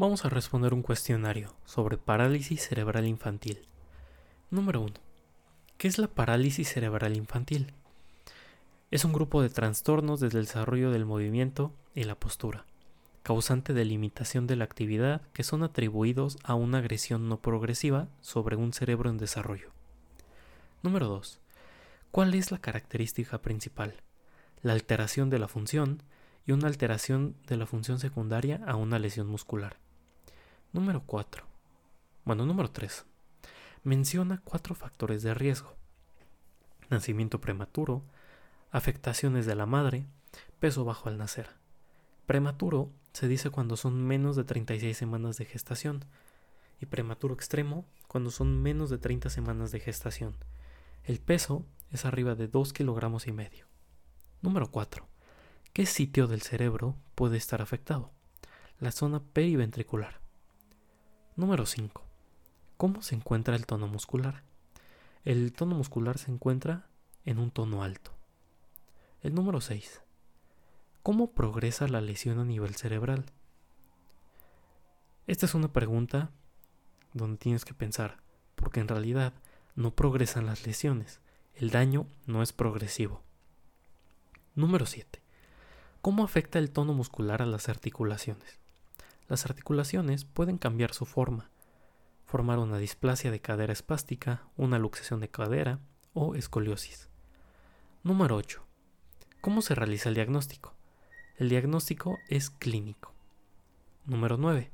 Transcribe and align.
Vamos 0.00 0.24
a 0.24 0.28
responder 0.28 0.74
un 0.74 0.82
cuestionario 0.82 1.56
sobre 1.64 1.98
parálisis 1.98 2.64
cerebral 2.64 3.04
infantil. 3.04 3.66
Número 4.48 4.80
1. 4.80 4.92
¿Qué 5.76 5.88
es 5.88 5.98
la 5.98 6.06
parálisis 6.06 6.68
cerebral 6.68 7.16
infantil? 7.16 7.72
Es 8.92 9.04
un 9.04 9.12
grupo 9.12 9.42
de 9.42 9.50
trastornos 9.50 10.20
desde 10.20 10.38
el 10.38 10.44
desarrollo 10.44 10.92
del 10.92 11.04
movimiento 11.04 11.72
y 11.96 12.04
la 12.04 12.14
postura, 12.14 12.64
causante 13.24 13.74
de 13.74 13.84
limitación 13.84 14.46
de 14.46 14.54
la 14.54 14.62
actividad 14.62 15.22
que 15.32 15.42
son 15.42 15.64
atribuidos 15.64 16.38
a 16.44 16.54
una 16.54 16.78
agresión 16.78 17.28
no 17.28 17.40
progresiva 17.40 18.06
sobre 18.20 18.54
un 18.54 18.72
cerebro 18.72 19.10
en 19.10 19.18
desarrollo. 19.18 19.72
Número 20.84 21.08
2. 21.08 21.40
¿Cuál 22.12 22.34
es 22.34 22.52
la 22.52 22.58
característica 22.58 23.42
principal? 23.42 23.94
La 24.62 24.74
alteración 24.74 25.28
de 25.28 25.40
la 25.40 25.48
función 25.48 26.04
y 26.46 26.52
una 26.52 26.68
alteración 26.68 27.34
de 27.48 27.56
la 27.56 27.66
función 27.66 27.98
secundaria 27.98 28.60
a 28.64 28.76
una 28.76 29.00
lesión 29.00 29.26
muscular. 29.26 29.87
Número 30.72 31.02
4. 31.06 31.44
Bueno, 32.24 32.44
número 32.44 32.70
3. 32.70 33.06
Menciona 33.84 34.42
cuatro 34.44 34.74
factores 34.74 35.22
de 35.22 35.32
riesgo. 35.32 35.74
Nacimiento 36.90 37.40
prematuro, 37.40 38.04
afectaciones 38.70 39.46
de 39.46 39.54
la 39.54 39.64
madre, 39.64 40.06
peso 40.60 40.84
bajo 40.84 41.08
al 41.08 41.16
nacer. 41.16 41.48
Prematuro 42.26 42.90
se 43.14 43.28
dice 43.28 43.48
cuando 43.48 43.76
son 43.78 44.06
menos 44.06 44.36
de 44.36 44.44
36 44.44 44.94
semanas 44.94 45.38
de 45.38 45.46
gestación 45.46 46.04
y 46.80 46.86
prematuro 46.86 47.34
extremo 47.34 47.86
cuando 48.06 48.30
son 48.30 48.60
menos 48.60 48.90
de 48.90 48.98
30 48.98 49.30
semanas 49.30 49.72
de 49.72 49.80
gestación. 49.80 50.36
El 51.04 51.18
peso 51.18 51.64
es 51.90 52.04
arriba 52.04 52.34
de 52.34 52.46
2 52.46 52.74
kilogramos 52.74 53.26
y 53.26 53.32
medio. 53.32 53.66
Número 54.42 54.70
4. 54.70 55.08
¿Qué 55.72 55.86
sitio 55.86 56.26
del 56.26 56.42
cerebro 56.42 56.94
puede 57.14 57.38
estar 57.38 57.62
afectado? 57.62 58.12
La 58.78 58.92
zona 58.92 59.22
periventricular. 59.22 60.27
Número 61.38 61.66
5. 61.66 62.02
¿Cómo 62.76 63.00
se 63.00 63.14
encuentra 63.14 63.54
el 63.54 63.64
tono 63.64 63.86
muscular? 63.86 64.42
El 65.24 65.52
tono 65.52 65.76
muscular 65.76 66.18
se 66.18 66.32
encuentra 66.32 66.88
en 67.24 67.38
un 67.38 67.52
tono 67.52 67.84
alto. 67.84 68.10
El 69.20 69.36
número 69.36 69.60
6. 69.60 70.00
¿Cómo 71.04 71.30
progresa 71.30 71.86
la 71.86 72.00
lesión 72.00 72.40
a 72.40 72.44
nivel 72.44 72.74
cerebral? 72.74 73.26
Esta 75.28 75.46
es 75.46 75.54
una 75.54 75.72
pregunta 75.72 76.32
donde 77.14 77.38
tienes 77.38 77.64
que 77.64 77.72
pensar, 77.72 78.16
porque 78.56 78.80
en 78.80 78.88
realidad 78.88 79.32
no 79.76 79.94
progresan 79.94 80.44
las 80.44 80.66
lesiones, 80.66 81.20
el 81.54 81.70
daño 81.70 82.08
no 82.26 82.42
es 82.42 82.52
progresivo. 82.52 83.22
Número 84.56 84.86
7. 84.86 85.22
¿Cómo 86.02 86.24
afecta 86.24 86.58
el 86.58 86.72
tono 86.72 86.94
muscular 86.94 87.42
a 87.42 87.46
las 87.46 87.68
articulaciones? 87.68 88.58
Las 89.28 89.44
articulaciones 89.44 90.24
pueden 90.24 90.56
cambiar 90.56 90.94
su 90.94 91.04
forma, 91.04 91.50
formar 92.24 92.58
una 92.58 92.78
displasia 92.78 93.30
de 93.30 93.40
cadera 93.40 93.72
espástica, 93.72 94.48
una 94.56 94.78
luxación 94.78 95.20
de 95.20 95.28
cadera 95.28 95.80
o 96.14 96.34
escoliosis. 96.34 97.08
Número 98.02 98.36
8. 98.36 98.64
¿Cómo 99.42 99.60
se 99.60 99.74
realiza 99.74 100.08
el 100.08 100.14
diagnóstico? 100.14 100.74
El 101.36 101.50
diagnóstico 101.50 102.18
es 102.28 102.48
clínico. 102.48 103.12
Número 104.06 104.38
9. 104.38 104.72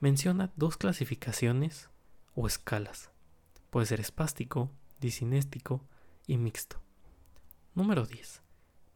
Menciona 0.00 0.52
dos 0.54 0.76
clasificaciones 0.76 1.88
o 2.34 2.46
escalas. 2.46 3.10
Puede 3.70 3.86
ser 3.86 4.00
espástico, 4.00 4.70
disinéstico 5.00 5.82
y 6.26 6.36
mixto. 6.36 6.80
Número 7.74 8.04
10. 8.06 8.42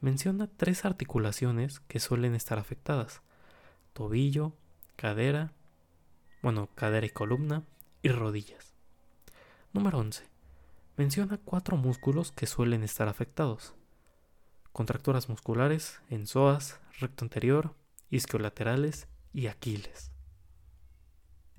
Menciona 0.01 0.48
tres 0.48 0.85
articulaciones 0.85 1.81
que 1.81 1.98
suelen 1.98 2.35
estar 2.35 2.59
afectadas. 2.59 3.23
Tobillo, 3.93 4.55
cadera, 4.97 5.53
bueno, 6.43 6.69
cadera 6.75 7.07
y 7.07 7.11
columna 7.11 7.65
y 8.03 8.09
rodillas. 8.09 8.75
Número 9.73 9.98
11. 9.98 10.25
Menciona 10.97 11.39
cuatro 11.39 11.77
músculos 11.77 12.33
que 12.33 12.47
suelen 12.47 12.83
estar 12.83 13.08
afectados. 13.08 13.75
Contracturas 14.73 15.29
musculares 15.29 16.01
en 16.11 16.27
psoas, 16.27 16.81
recto 16.98 17.25
anterior, 17.25 17.75
isquiolaterales 18.11 19.08
y 19.33 19.47
aquiles. 19.47 20.11